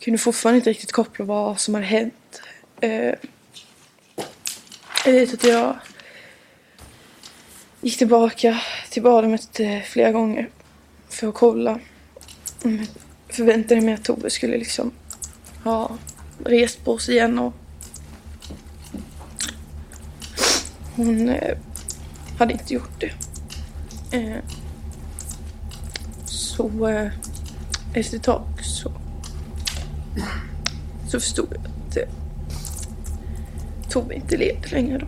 [0.00, 2.42] kunde fortfarande inte riktigt koppla vad som hade hänt.
[2.80, 3.14] Eh, eh
[5.04, 5.78] jag vet att jag
[7.80, 8.60] gick tillbaka
[8.90, 10.48] till badrummet eh, flera gånger
[11.08, 11.80] för att kolla.
[12.62, 12.86] Jag
[13.28, 14.90] förväntade mig att Tove skulle liksom
[15.64, 15.98] ha
[16.44, 17.54] rest på sig igen och
[20.96, 21.56] hon eh,
[22.38, 23.12] hade inte gjort det.
[24.16, 24.42] Eh,
[26.26, 27.10] så eh,
[27.94, 28.92] efter ett tag så,
[31.06, 32.02] så förstod jag att eh,
[33.88, 35.06] Tove inte levde längre då.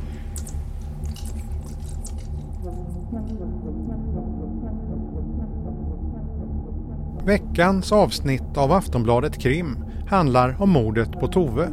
[7.25, 11.69] Veckans avsnitt av Aftonbladet Krim handlar om mordet på Tove.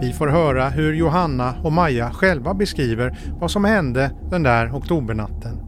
[0.00, 5.60] Vi får höra hur Johanna och Maja själva beskriver vad som hände den där oktobernatten.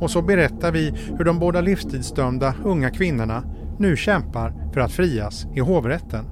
[0.00, 3.42] Och så berättar vi hur de båda livstidsdömda unga kvinnorna
[3.78, 6.24] nu kämpar för att frias i hovrätten.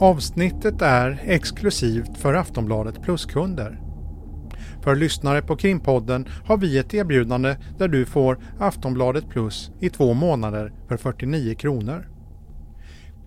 [0.00, 3.80] Avsnittet är exklusivt för Aftonbladet Plus-kunder.
[4.82, 10.14] För lyssnare på Krimpodden har vi ett erbjudande där du får Aftonbladet Plus i två
[10.14, 12.08] månader för 49 kronor.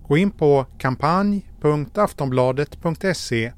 [0.08, 3.52] Gå in på kampanj.aftonbladet.se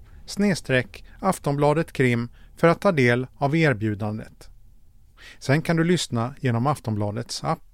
[1.19, 4.49] Aftonbladet Krim för att ta del av erbjudandet.
[5.39, 7.66] Sen kan du lyssna genom Aftonbladets app.